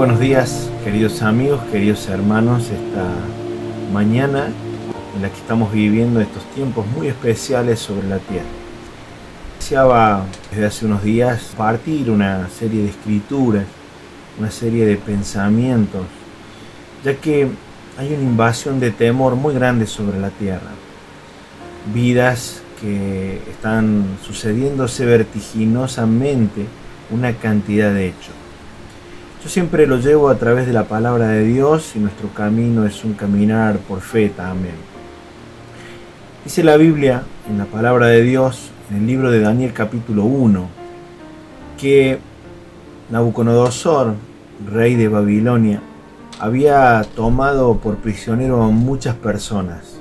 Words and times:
buenos 0.00 0.18
días, 0.18 0.70
queridos 0.82 1.20
amigos, 1.20 1.60
queridos 1.70 2.08
hermanos, 2.08 2.70
esta 2.70 3.06
mañana 3.92 4.46
en 5.14 5.20
la 5.20 5.28
que 5.28 5.36
estamos 5.36 5.70
viviendo 5.74 6.22
estos 6.22 6.42
tiempos 6.54 6.86
muy 6.86 7.08
especiales 7.08 7.80
sobre 7.80 8.08
la 8.08 8.18
tierra. 8.18 8.46
Deseaba 9.58 10.24
desde 10.50 10.64
hace 10.64 10.86
unos 10.86 11.02
días 11.02 11.52
partir 11.54 12.08
una 12.08 12.48
serie 12.48 12.84
de 12.84 12.88
escrituras, 12.88 13.66
una 14.38 14.50
serie 14.50 14.86
de 14.86 14.96
pensamientos, 14.96 16.06
ya 17.04 17.16
que 17.16 17.48
hay 17.98 18.14
una 18.14 18.22
invasión 18.22 18.80
de 18.80 18.92
temor 18.92 19.36
muy 19.36 19.52
grande 19.52 19.86
sobre 19.86 20.18
la 20.18 20.30
tierra. 20.30 20.70
Vidas 21.92 22.62
que 22.80 23.38
están 23.50 24.16
sucediéndose 24.26 25.04
vertiginosamente 25.04 26.64
una 27.10 27.34
cantidad 27.34 27.92
de 27.92 28.06
hechos. 28.08 28.39
Yo 29.42 29.48
siempre 29.48 29.86
lo 29.86 29.96
llevo 29.96 30.28
a 30.28 30.34
través 30.34 30.66
de 30.66 30.74
la 30.74 30.84
palabra 30.84 31.28
de 31.28 31.44
Dios 31.44 31.96
y 31.96 31.98
nuestro 31.98 32.28
camino 32.28 32.84
es 32.84 33.04
un 33.04 33.14
caminar 33.14 33.78
por 33.78 34.02
fe 34.02 34.28
también. 34.28 34.74
Dice 36.44 36.62
la 36.62 36.76
Biblia 36.76 37.22
en 37.48 37.56
la 37.56 37.64
palabra 37.64 38.08
de 38.08 38.22
Dios, 38.22 38.70
en 38.90 38.98
el 38.98 39.06
libro 39.06 39.30
de 39.30 39.40
Daniel 39.40 39.72
capítulo 39.72 40.24
1, 40.24 40.68
que 41.78 42.18
Nabucodonosor, 43.08 44.14
rey 44.70 44.94
de 44.96 45.08
Babilonia, 45.08 45.80
había 46.38 47.02
tomado 47.16 47.78
por 47.78 47.96
prisionero 47.96 48.62
a 48.62 48.68
muchas 48.68 49.14
personas. 49.14 50.00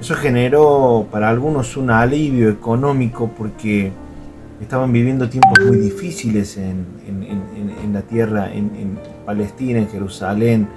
Eso 0.00 0.16
generó 0.16 1.06
para 1.12 1.28
algunos 1.28 1.76
un 1.76 1.92
alivio 1.92 2.50
económico 2.50 3.30
porque 3.38 3.92
estaban 4.62 4.92
viviendo 4.92 5.28
tiempos 5.28 5.58
muy 5.66 5.76
difíciles 5.76 6.56
en, 6.56 6.86
la 7.92 8.02
tierra, 8.02 8.52
en, 8.52 8.98
Palestina, 9.26 9.78
en 9.78 9.88
Jerusalén, 9.88 10.68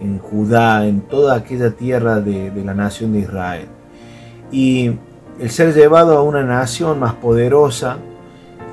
en 0.00 0.18
Judá, 0.18 0.86
en 0.86 1.02
toda 1.02 1.36
aquella 1.36 1.70
tierra 1.70 2.20
de, 2.20 2.50
de 2.50 2.64
la 2.64 2.74
nación 2.74 3.12
de 3.12 3.20
Israel. 3.20 3.66
Y 4.50 4.92
el 5.38 5.50
ser 5.50 5.74
llevado 5.74 6.16
a 6.16 6.22
una 6.22 6.42
nación 6.42 6.98
más 6.98 7.14
poderosa, 7.14 7.98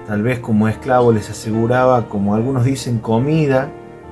tal 0.08 0.24
vez 0.24 0.40
como 0.40 0.68
esclavo 0.68 1.12
les 1.12 1.30
aseguraba, 1.30 2.08
como 2.08 2.36
algunos 2.36 2.66
dicen, 2.66 3.00
comida, 3.00 3.70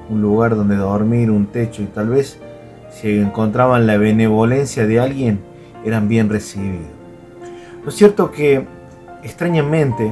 un 0.10 0.22
lugar 0.22 0.56
donde 0.56 0.76
dormir, 0.76 1.32
un 1.32 1.48
techo 1.48 1.82
y 1.82 1.86
tal 1.86 2.10
vez 2.10 2.40
si 2.92 3.20
encontraban 3.20 3.86
la 3.86 3.98
benevolencia 3.98 4.88
de 4.88 5.00
alguien, 5.00 5.40
eran 5.86 6.08
bien 6.08 6.30
recibidos. 6.30 6.88
Lo 7.86 7.92
cierto 7.92 8.32
que, 8.32 8.66
extrañamente, 9.24 10.12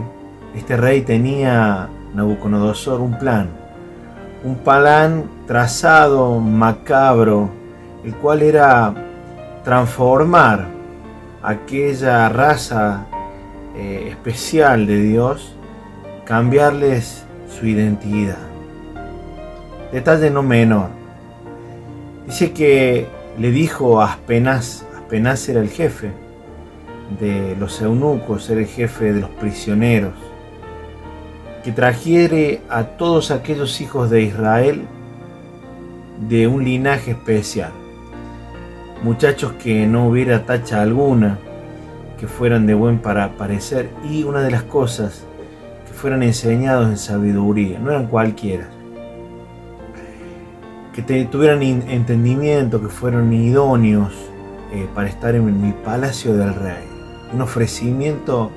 este 0.55 0.77
rey 0.77 1.01
tenía, 1.01 1.89
Nabucodonosor, 2.13 3.01
un 3.01 3.17
plan. 3.17 3.49
Un 4.43 4.55
plan 4.55 5.25
trazado, 5.47 6.39
macabro, 6.39 7.49
el 8.03 8.15
cual 8.15 8.41
era 8.41 8.93
transformar 9.63 10.67
aquella 11.43 12.29
raza 12.29 13.05
eh, 13.75 14.07
especial 14.09 14.87
de 14.87 15.01
Dios, 15.01 15.55
cambiarles 16.23 17.25
su 17.49 17.65
identidad. 17.65 18.37
Detalle 19.91 20.29
no 20.29 20.43
menor. 20.43 20.89
Dice 22.27 22.53
que 22.53 23.07
le 23.37 23.51
dijo 23.51 24.01
a 24.01 24.13
Aspenaz, 24.13 24.85
Aspenaz 24.95 25.49
era 25.49 25.59
el 25.59 25.69
jefe 25.69 26.11
de 27.19 27.55
los 27.59 27.81
eunucos, 27.81 28.49
era 28.49 28.61
el 28.61 28.67
jefe 28.67 29.13
de 29.13 29.21
los 29.21 29.29
prisioneros, 29.31 30.13
que 31.66 31.71
trajere 31.71 32.61
a 32.69 32.83
todos 32.83 33.31
aquellos 33.31 33.81
hijos 33.81 34.11
de 34.11 34.21
Israel 34.21 34.83
de 36.30 36.45
un 36.45 36.63
linaje 36.63 37.12
especial. 37.12 37.72
Muchachos 39.01 39.53
que 39.53 39.88
no 39.88 40.07
hubiera 40.07 40.45
tacha 40.45 40.84
alguna, 40.84 41.39
que 42.19 42.28
fueran 42.28 42.67
de 42.67 42.75
buen 42.75 43.00
para 43.00 43.35
parecer 43.35 43.89
y 44.07 44.22
una 44.22 44.44
de 44.44 44.51
las 44.51 44.62
cosas 44.62 45.25
que 45.88 45.94
fueran 45.94 46.22
enseñados 46.22 46.88
en 46.88 47.00
sabiduría, 47.00 47.79
no 47.79 47.89
eran 47.89 48.06
cualquiera. 48.06 48.69
Que 50.94 51.25
tuvieran 51.25 51.63
entendimiento, 51.63 52.79
que 52.79 52.89
fueran 52.89 53.34
idóneos 53.34 54.13
eh, 54.72 54.88
para 54.94 55.09
estar 55.09 55.34
en 55.34 55.66
el 55.66 55.73
palacio 55.73 56.38
del 56.38 56.53
rey. 56.53 56.85
Un 57.34 57.41
ofrecimiento 57.41 58.51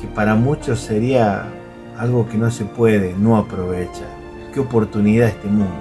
que 0.00 0.06
para 0.06 0.36
muchos 0.36 0.78
sería 0.78 1.50
algo 1.98 2.28
que 2.28 2.36
no 2.36 2.50
se 2.50 2.64
puede 2.64 3.14
no 3.14 3.36
aprovechar. 3.36 4.08
Qué 4.52 4.60
oportunidad 4.60 5.28
este 5.28 5.48
mundo. 5.48 5.74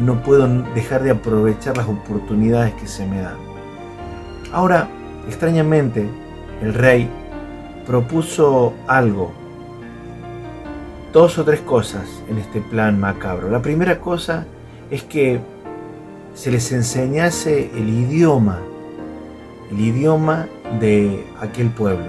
No 0.00 0.22
puedo 0.22 0.46
dejar 0.74 1.02
de 1.02 1.10
aprovechar 1.10 1.76
las 1.76 1.88
oportunidades 1.88 2.74
que 2.74 2.86
se 2.86 3.06
me 3.06 3.20
dan. 3.20 3.36
Ahora, 4.52 4.88
extrañamente, 5.26 6.08
el 6.62 6.74
rey 6.74 7.08
propuso 7.86 8.72
algo, 8.86 9.32
dos 11.12 11.38
o 11.38 11.44
tres 11.44 11.60
cosas 11.60 12.22
en 12.28 12.38
este 12.38 12.60
plan 12.60 12.98
macabro. 12.98 13.50
La 13.50 13.60
primera 13.62 14.00
cosa 14.00 14.46
es 14.90 15.02
que 15.02 15.40
se 16.34 16.50
les 16.50 16.70
enseñase 16.72 17.70
el 17.74 17.88
idioma, 17.88 18.60
el 19.70 19.80
idioma 19.80 20.46
de 20.80 21.26
aquel 21.40 21.70
pueblo. 21.70 22.06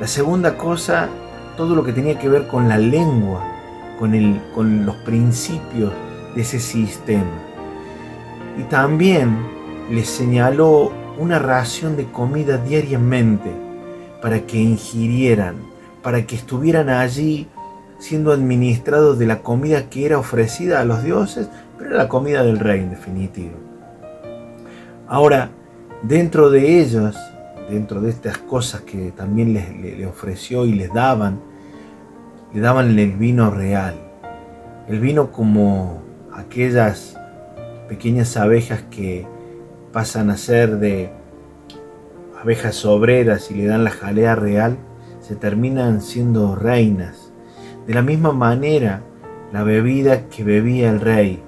La 0.00 0.06
segunda 0.06 0.56
cosa 0.58 1.08
todo 1.56 1.74
lo 1.74 1.82
que 1.82 1.92
tenía 1.92 2.18
que 2.18 2.28
ver 2.28 2.46
con 2.46 2.68
la 2.68 2.78
lengua, 2.78 3.42
con, 3.98 4.14
el, 4.14 4.40
con 4.54 4.86
los 4.86 4.96
principios 4.96 5.92
de 6.34 6.42
ese 6.42 6.60
sistema. 6.60 7.30
Y 8.58 8.62
también 8.64 9.36
les 9.90 10.08
señaló 10.08 10.92
una 11.18 11.38
ración 11.38 11.96
de 11.96 12.04
comida 12.04 12.58
diariamente 12.58 13.50
para 14.20 14.40
que 14.40 14.58
ingirieran, 14.58 15.56
para 16.02 16.26
que 16.26 16.36
estuvieran 16.36 16.88
allí 16.88 17.48
siendo 17.98 18.32
administrados 18.32 19.18
de 19.18 19.26
la 19.26 19.42
comida 19.42 19.88
que 19.88 20.04
era 20.04 20.18
ofrecida 20.18 20.80
a 20.80 20.84
los 20.84 21.02
dioses, 21.02 21.48
pero 21.78 21.90
la 21.90 22.08
comida 22.08 22.42
del 22.42 22.58
rey 22.58 22.80
en 22.80 22.90
definitiva. 22.90 23.54
Ahora, 25.08 25.50
dentro 26.02 26.50
de 26.50 26.80
ellos 26.80 27.16
dentro 27.68 28.00
de 28.00 28.10
estas 28.10 28.38
cosas 28.38 28.82
que 28.82 29.10
también 29.12 29.52
les, 29.54 30.06
ofreció 30.06 30.64
y 30.64 30.72
les 30.72 30.92
daban, 30.92 31.40
le 32.52 32.60
daban 32.60 32.98
el 32.98 33.12
vino 33.12 33.50
real. 33.50 33.94
El 34.88 35.00
vino 35.00 35.32
como 35.32 36.02
aquellas 36.32 37.18
pequeñas 37.88 38.36
abejas 38.36 38.82
que 38.90 39.26
pasan 39.92 40.30
a 40.30 40.36
ser 40.36 40.78
de 40.78 41.10
abejas 42.40 42.84
obreras 42.84 43.50
y 43.50 43.54
le 43.54 43.66
dan 43.66 43.84
la 43.84 43.90
jalea 43.90 44.36
real, 44.36 44.76
se 45.20 45.34
terminan 45.34 46.00
siendo 46.00 46.54
reinas. 46.54 47.32
De 47.86 47.94
la 47.94 48.02
misma 48.02 48.32
manera, 48.32 49.02
la 49.52 49.64
bebida 49.64 50.28
que 50.28 50.44
bebía 50.44 50.90
el 50.90 51.00
rey, 51.00 51.42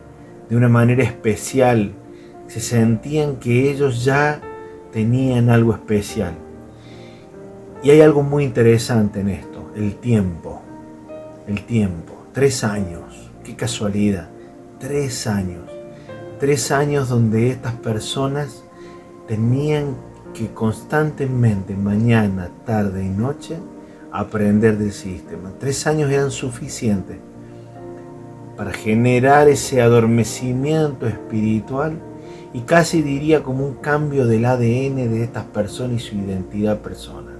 de 0.49 0.57
una 0.57 0.69
manera 0.69 1.05
especial, 1.05 1.93
se 2.47 2.61
sentían 2.61 3.37
que 3.37 3.71
ellos 3.71 4.05
ya 4.05 4.41
tenían 4.93 5.51
algo 5.51 5.73
especial. 5.73 6.35
Y 7.83 7.91
hay 7.91 8.01
algo 8.01 8.23
muy 8.23 8.45
interesante 8.45 9.21
en 9.21 9.29
esto, 9.29 9.71
el 9.77 9.97
tiempo. 9.97 10.61
El 11.47 11.65
tiempo. 11.65 12.15
Tres 12.33 12.65
años. 12.65 13.31
Qué 13.45 13.55
casualidad. 13.55 14.29
Tres 14.79 15.27
años. 15.27 15.71
Tres 16.39 16.71
años 16.71 17.09
donde 17.09 17.51
estas 17.51 17.75
personas 17.75 18.63
tenían 19.27 19.97
que 20.35 20.53
constantemente, 20.53 21.75
mañana, 21.75 22.51
tarde 22.65 23.05
y 23.05 23.09
noche, 23.09 23.57
aprender 24.13 24.79
del 24.79 24.93
sistema. 24.93 25.53
Tres 25.59 25.87
años 25.87 26.11
eran 26.11 26.31
suficientes 26.31 27.17
para 28.57 28.73
generar 28.73 29.49
ese 29.49 29.81
adormecimiento 29.81 31.07
espiritual 31.07 31.99
y 32.53 32.61
casi 32.61 33.03
diría 33.03 33.43
como 33.43 33.67
un 33.67 33.75
cambio 33.75 34.27
del 34.27 34.45
ADN 34.45 34.97
de 34.97 35.23
estas 35.23 35.45
personas 35.45 36.03
y 36.03 36.07
su 36.07 36.17
identidad 36.17 36.79
personal. 36.79 37.37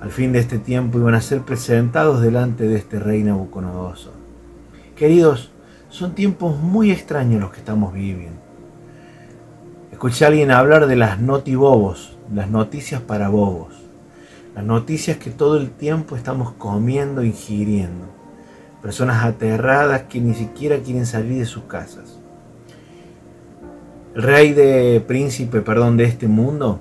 Al 0.00 0.10
fin 0.10 0.32
de 0.32 0.40
este 0.40 0.58
tiempo 0.58 0.98
iban 0.98 1.14
a 1.14 1.20
ser 1.20 1.42
presentados 1.42 2.20
delante 2.20 2.66
de 2.66 2.76
este 2.76 2.98
rey 2.98 3.22
Nabucodonosor. 3.22 4.12
Queridos, 4.96 5.50
son 5.88 6.14
tiempos 6.14 6.58
muy 6.58 6.90
extraños 6.90 7.40
los 7.40 7.52
que 7.52 7.60
estamos 7.60 7.92
viviendo. 7.92 8.40
Escuché 9.92 10.24
a 10.24 10.28
alguien 10.28 10.50
hablar 10.50 10.86
de 10.86 10.96
las 10.96 11.20
notibobos, 11.20 12.16
las 12.34 12.50
noticias 12.50 13.00
para 13.00 13.28
bobos, 13.28 13.74
las 14.54 14.64
noticias 14.64 15.18
que 15.18 15.30
todo 15.30 15.56
el 15.56 15.70
tiempo 15.70 16.16
estamos 16.16 16.52
comiendo, 16.52 17.22
ingiriendo. 17.22 18.06
Personas 18.82 19.24
aterradas 19.24 20.02
que 20.02 20.20
ni 20.20 20.34
siquiera 20.34 20.78
quieren 20.78 21.06
salir 21.06 21.38
de 21.38 21.46
sus 21.46 21.64
casas. 21.64 22.18
Rey 24.14 24.52
de 24.52 25.02
príncipe, 25.06 25.62
perdón, 25.62 25.96
de 25.96 26.04
este 26.04 26.28
mundo 26.28 26.80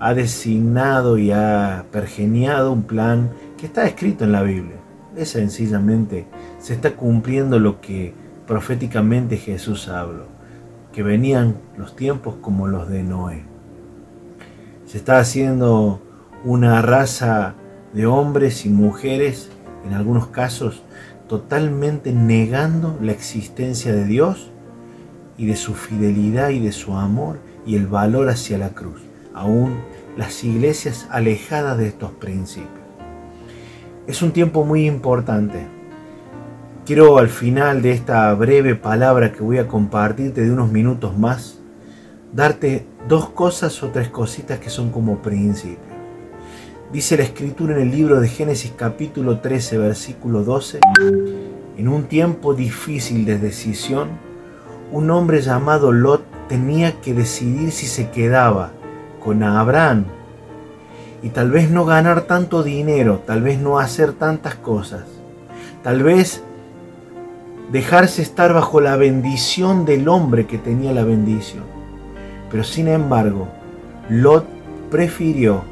ha 0.00 0.14
designado 0.14 1.16
y 1.16 1.30
ha 1.30 1.84
pergeniado 1.92 2.72
un 2.72 2.82
plan 2.82 3.30
que 3.56 3.66
está 3.66 3.86
escrito 3.86 4.24
en 4.24 4.32
la 4.32 4.42
Biblia. 4.42 4.78
Es 5.16 5.28
sencillamente, 5.28 6.26
se 6.58 6.74
está 6.74 6.96
cumpliendo 6.96 7.60
lo 7.60 7.80
que 7.80 8.14
proféticamente 8.48 9.36
Jesús 9.36 9.86
habló, 9.86 10.24
que 10.92 11.04
venían 11.04 11.54
los 11.76 11.94
tiempos 11.94 12.34
como 12.40 12.66
los 12.66 12.88
de 12.88 13.04
Noé. 13.04 13.44
Se 14.84 14.98
está 14.98 15.20
haciendo 15.20 16.02
una 16.42 16.82
raza 16.82 17.54
de 17.92 18.06
hombres 18.06 18.66
y 18.66 18.70
mujeres, 18.70 19.50
en 19.86 19.94
algunos 19.94 20.26
casos, 20.26 20.82
totalmente 21.28 22.12
negando 22.12 22.98
la 23.00 23.12
existencia 23.12 23.92
de 23.92 24.04
Dios 24.04 24.51
y 25.36 25.46
de 25.46 25.56
su 25.56 25.74
fidelidad 25.74 26.50
y 26.50 26.60
de 26.60 26.72
su 26.72 26.94
amor 26.94 27.38
y 27.66 27.76
el 27.76 27.86
valor 27.86 28.28
hacia 28.28 28.58
la 28.58 28.70
cruz. 28.70 29.02
Aún 29.34 29.76
las 30.16 30.44
iglesias 30.44 31.06
alejadas 31.10 31.78
de 31.78 31.88
estos 31.88 32.10
principios. 32.12 32.70
Es 34.06 34.20
un 34.20 34.32
tiempo 34.32 34.64
muy 34.64 34.86
importante. 34.86 35.66
Quiero 36.84 37.18
al 37.18 37.28
final 37.28 37.82
de 37.82 37.92
esta 37.92 38.34
breve 38.34 38.74
palabra 38.74 39.32
que 39.32 39.42
voy 39.42 39.58
a 39.58 39.68
compartirte 39.68 40.42
de 40.42 40.52
unos 40.52 40.70
minutos 40.70 41.16
más, 41.16 41.60
darte 42.32 42.86
dos 43.08 43.30
cosas 43.30 43.82
o 43.82 43.88
tres 43.88 44.08
cositas 44.08 44.58
que 44.58 44.70
son 44.70 44.90
como 44.90 45.22
principios. 45.22 45.92
Dice 46.92 47.16
la 47.16 47.22
escritura 47.22 47.74
en 47.76 47.82
el 47.82 47.90
libro 47.90 48.20
de 48.20 48.28
Génesis 48.28 48.72
capítulo 48.76 49.38
13 49.38 49.78
versículo 49.78 50.44
12, 50.44 50.80
en 51.78 51.88
un 51.88 52.04
tiempo 52.04 52.54
difícil 52.54 53.24
de 53.24 53.38
decisión, 53.38 54.10
un 54.92 55.10
hombre 55.10 55.40
llamado 55.40 55.90
Lot 55.90 56.22
tenía 56.48 57.00
que 57.00 57.14
decidir 57.14 57.72
si 57.72 57.86
se 57.86 58.10
quedaba 58.10 58.70
con 59.24 59.42
Abraham 59.42 60.04
y 61.22 61.30
tal 61.30 61.50
vez 61.50 61.70
no 61.70 61.84
ganar 61.84 62.22
tanto 62.22 62.62
dinero, 62.62 63.22
tal 63.26 63.42
vez 63.42 63.58
no 63.58 63.78
hacer 63.78 64.12
tantas 64.12 64.54
cosas, 64.56 65.04
tal 65.82 66.02
vez 66.02 66.42
dejarse 67.70 68.20
estar 68.20 68.52
bajo 68.52 68.80
la 68.80 68.96
bendición 68.96 69.86
del 69.86 70.08
hombre 70.08 70.46
que 70.46 70.58
tenía 70.58 70.92
la 70.92 71.04
bendición. 71.04 71.64
Pero 72.50 72.64
sin 72.64 72.88
embargo, 72.88 73.48
Lot 74.10 74.44
prefirió 74.90 75.62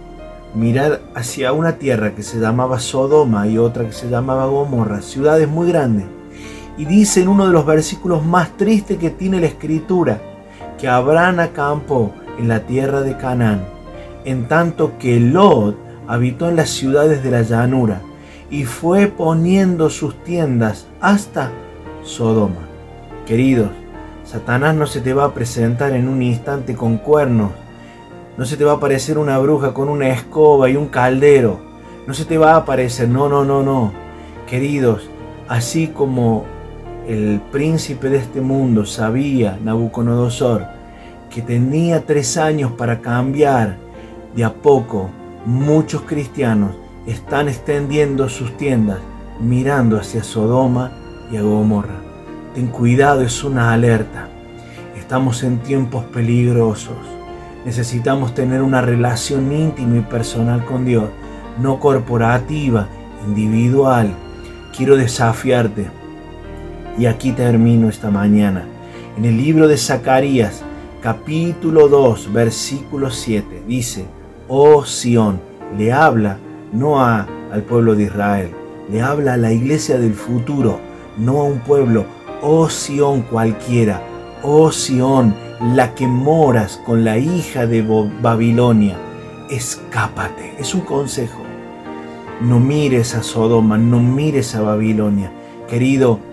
mirar 0.55 1.02
hacia 1.14 1.52
una 1.52 1.73
tierra 1.73 2.14
que 2.14 2.23
se 2.23 2.40
llamaba 2.40 2.81
Sodoma 2.81 3.46
y 3.46 3.58
otra 3.58 3.84
que 3.84 3.93
se 3.93 4.08
llamaba 4.08 4.46
Gomorra, 4.46 5.02
ciudades 5.02 5.46
muy 5.46 5.69
grandes. 5.69 6.06
Y 6.80 6.86
dice 6.86 7.20
en 7.20 7.28
uno 7.28 7.46
de 7.46 7.52
los 7.52 7.66
versículos 7.66 8.24
más 8.24 8.56
tristes 8.56 8.96
que 8.96 9.10
tiene 9.10 9.38
la 9.38 9.48
escritura, 9.48 10.18
que 10.78 10.88
Abraham 10.88 11.40
acampó 11.40 12.14
en 12.38 12.48
la 12.48 12.60
tierra 12.60 13.02
de 13.02 13.18
Canaán, 13.18 13.66
en 14.24 14.48
tanto 14.48 14.96
que 14.98 15.20
Lot 15.20 15.76
habitó 16.08 16.48
en 16.48 16.56
las 16.56 16.70
ciudades 16.70 17.22
de 17.22 17.30
la 17.30 17.42
llanura 17.42 18.00
y 18.50 18.64
fue 18.64 19.08
poniendo 19.08 19.90
sus 19.90 20.24
tiendas 20.24 20.86
hasta 21.02 21.50
Sodoma. 22.02 22.66
Queridos, 23.26 23.68
Satanás 24.24 24.74
no 24.74 24.86
se 24.86 25.02
te 25.02 25.12
va 25.12 25.26
a 25.26 25.34
presentar 25.34 25.92
en 25.92 26.08
un 26.08 26.22
instante 26.22 26.74
con 26.74 26.96
cuernos 26.96 27.50
no 28.40 28.46
se 28.46 28.56
te 28.56 28.64
va 28.64 28.72
a 28.72 28.76
aparecer 28.76 29.18
una 29.18 29.36
bruja 29.36 29.74
con 29.74 29.90
una 29.90 30.08
escoba 30.08 30.70
y 30.70 30.76
un 30.76 30.86
caldero. 30.86 31.58
No 32.06 32.14
se 32.14 32.24
te 32.24 32.38
va 32.38 32.52
a 32.52 32.56
aparecer, 32.56 33.06
no, 33.06 33.28
no, 33.28 33.44
no, 33.44 33.62
no. 33.62 33.92
Queridos, 34.48 35.10
así 35.46 35.88
como 35.88 36.46
el 37.08 37.41
príncipe 37.50 38.08
de 38.08 38.19
este 38.19 38.41
mundo 38.41 38.85
sabía, 38.85 39.58
Nabucodonosor, 39.62 40.67
que 41.29 41.43
tenía 41.43 42.05
tres 42.05 42.37
años 42.37 42.73
para 42.73 43.00
cambiar, 43.00 43.76
de 44.35 44.44
a 44.44 44.52
poco 44.52 45.11
muchos 45.44 46.02
cristianos 46.02 46.73
están 47.06 47.49
extendiendo 47.49 48.29
sus 48.29 48.56
tiendas 48.56 48.99
mirando 49.41 49.99
hacia 49.99 50.23
Sodoma 50.23 50.93
y 51.31 51.37
a 51.37 51.43
Gomorra. 51.43 52.00
Ten 52.55 52.67
cuidado, 52.67 53.23
es 53.23 53.43
una 53.43 53.73
alerta. 53.73 54.29
Estamos 54.97 55.43
en 55.43 55.58
tiempos 55.58 56.05
peligrosos. 56.06 56.97
Necesitamos 57.64 58.35
tener 58.35 58.62
una 58.62 58.81
relación 58.81 59.52
íntima 59.52 59.99
y 59.99 60.00
personal 60.00 60.64
con 60.64 60.85
Dios, 60.85 61.11
no 61.58 61.79
corporativa, 61.79 62.88
individual. 63.26 64.14
Quiero 64.76 64.97
desafiarte. 64.97 66.00
Y 67.00 67.06
aquí 67.06 67.32
termino 67.32 67.88
esta 67.88 68.11
mañana. 68.11 68.67
En 69.17 69.25
el 69.25 69.38
libro 69.38 69.67
de 69.67 69.79
Zacarías, 69.79 70.62
capítulo 71.00 71.88
2, 71.88 72.31
versículo 72.31 73.11
7, 73.11 73.62
dice, 73.67 74.05
oh 74.49 74.85
Sión, 74.85 75.41
le 75.79 75.94
habla 75.94 76.37
no 76.75 77.00
a, 77.00 77.26
al 77.50 77.62
pueblo 77.62 77.94
de 77.94 78.02
Israel, 78.02 78.50
le 78.93 79.00
habla 79.00 79.32
a 79.32 79.38
la 79.38 79.50
iglesia 79.50 79.99
del 79.99 80.12
futuro, 80.12 80.79
no 81.17 81.41
a 81.41 81.44
un 81.44 81.61
pueblo, 81.61 82.05
oh 82.43 82.69
Sión 82.69 83.23
cualquiera, 83.23 84.02
oh 84.43 84.70
Sión, 84.70 85.35
la 85.75 85.94
que 85.94 86.06
moras 86.06 86.82
con 86.85 87.02
la 87.02 87.17
hija 87.17 87.67
de 87.67 87.81
Babilonia, 88.20 88.99
escápate. 89.49 90.55
Es 90.58 90.75
un 90.75 90.82
consejo. 90.82 91.41
No 92.43 92.61
mires 92.61 93.14
a 93.14 93.23
Sodoma, 93.23 93.79
no 93.79 94.00
mires 94.00 94.55
a 94.55 94.61
Babilonia. 94.61 95.32
Querido, 95.67 96.29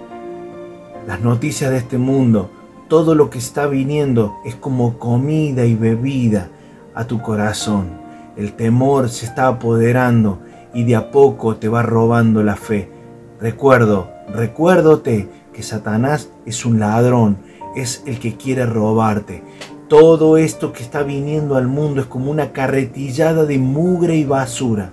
las 1.08 1.22
noticias 1.22 1.72
de 1.72 1.78
este 1.78 1.98
mundo, 1.98 2.52
todo 2.90 3.16
lo 3.16 3.30
que 3.30 3.40
está 3.40 3.66
viniendo 3.66 4.36
es 4.44 4.56
como 4.56 5.00
comida 5.00 5.66
y 5.66 5.74
bebida 5.74 6.50
a 6.94 7.08
tu 7.08 7.22
corazón. 7.22 8.02
El 8.36 8.54
temor 8.54 9.08
se 9.08 9.26
está 9.26 9.48
apoderando 9.48 10.40
y 10.74 10.84
de 10.84 10.98
a 10.98 11.10
poco 11.10 11.56
te 11.56 11.70
va 11.70 11.82
robando 11.82 12.44
la 12.44 12.58
fe. 12.58 12.92
Recuerdo, 13.40 14.10
recuérdote 14.34 15.30
que 15.54 15.64
Satanás 15.64 16.30
es 16.46 16.66
un 16.66 16.80
ladrón 16.80 17.38
es 17.78 18.04
el 18.06 18.20
que 18.20 18.36
quiere 18.36 18.66
robarte. 18.66 19.44
Todo 19.88 20.38
esto 20.38 20.74
que 20.74 20.84
está 20.84 21.04
viniendo 21.04 21.56
al 21.56 21.68
mundo 21.68 22.02
es 22.02 22.08
como 22.08 22.30
una 22.30 22.52
carretillada 22.52 23.46
de 23.46 23.58
mugre 23.58 24.18
y 24.18 24.26
basura. 24.26 24.92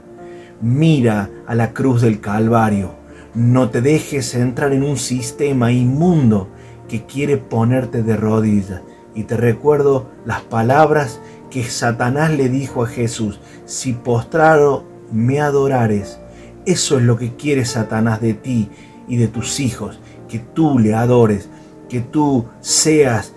Mira 0.61 1.28
a 1.49 1.56
la 1.56 1.72
cruz 1.72 2.02
del 2.02 2.20
Calvario. 2.20 3.03
No 3.34 3.70
te 3.70 3.81
dejes 3.81 4.34
entrar 4.34 4.72
en 4.72 4.84
un 4.84 4.96
sistema 4.96 5.72
inmundo 5.72 6.48
que 6.88 7.04
quiere 7.04 7.36
ponerte 7.36 8.02
de 8.02 8.16
rodillas. 8.16 8.82
Y 9.14 9.25
te 9.25 9.36
recuerdo 9.36 10.08
las 10.25 10.42
palabras 10.42 11.20
que 11.50 11.64
Satanás 11.64 12.31
le 12.31 12.48
dijo 12.48 12.84
a 12.84 12.86
Jesús. 12.86 13.40
Si 13.64 13.92
postrado 13.92 14.84
me 15.12 15.40
adorares. 15.40 16.19
Eso 16.66 16.99
es 16.99 17.04
lo 17.04 17.16
que 17.16 17.35
quiere 17.37 17.64
Satanás 17.64 18.20
de 18.20 18.35
ti 18.35 18.70
y 19.09 19.16
de 19.16 19.28
tus 19.28 19.61
hijos. 19.61 19.99
Que 20.28 20.38
tú 20.38 20.78
le 20.78 20.94
adores 20.94 21.49
que 21.88 22.00
tú 22.00 22.47
seas 22.61 23.32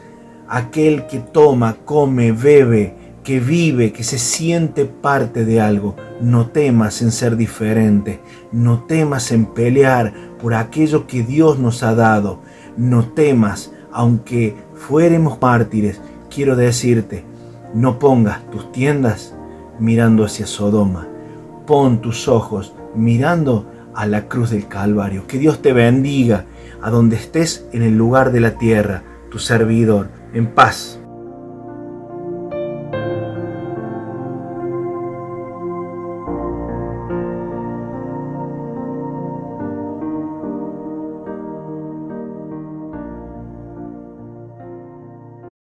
aquel 0.48 1.06
que 1.08 1.20
toma, 1.20 1.78
come, 1.86 2.32
bebe, 2.32 2.96
que 3.28 3.42
vive, 3.42 3.92
que 3.92 4.06
se 4.06 4.20
siente 4.20 4.86
parte 4.86 5.44
de 5.44 5.60
algo. 5.60 5.98
No 6.22 6.48
temas 6.48 7.02
en 7.02 7.12
ser 7.12 7.36
diferente, 7.36 8.22
no 8.54 8.86
temas 8.86 9.34
en 9.34 9.48
pelear 9.48 10.14
por 10.42 10.54
aquello 10.54 11.08
que 11.08 11.24
Dios 11.24 11.60
nos 11.60 11.84
ha 11.84 11.94
dado. 11.94 12.40
No 12.78 13.10
temas, 13.10 13.74
aunque 13.92 14.56
fuéramos 14.76 15.42
mártires, 15.42 16.00
quiero 16.34 16.56
decirte, 16.56 17.26
no 17.74 18.00
pongas 18.00 18.50
tus 18.50 18.72
tiendas 18.72 19.36
mirando 19.78 20.24
hacia 20.24 20.48
Sodoma. 20.48 21.06
Pon 21.66 22.00
tus 22.00 22.30
ojos 22.30 22.74
mirando 22.96 23.70
a 23.94 24.08
la 24.08 24.30
cruz 24.30 24.52
del 24.52 24.70
Calvario. 24.70 25.28
Que 25.28 25.38
Dios 25.38 25.62
te 25.62 25.74
bendiga 25.74 26.46
a 26.82 26.90
donde 26.90 27.18
estés 27.18 27.68
en 27.74 27.84
el 27.84 27.98
lugar 27.98 28.32
de 28.32 28.40
la 28.40 28.52
tierra, 28.52 29.04
tu 29.30 29.38
servidor, 29.38 30.08
en 30.34 30.48
paz. 30.48 31.02